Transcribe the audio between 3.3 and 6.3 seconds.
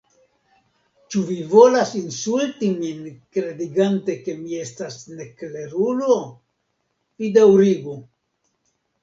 kredigante ke mi estas neklerulo?